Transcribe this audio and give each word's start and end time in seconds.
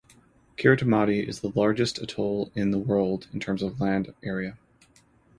Kiritimati 0.57 1.27
is 1.27 1.41
the 1.41 1.51
largest 1.53 1.99
atoll 1.99 2.51
in 2.55 2.71
the 2.71 2.79
world 2.79 3.27
in 3.33 3.39
terms 3.39 3.61
of 3.61 3.79
land 3.79 4.15
area. 4.23 4.57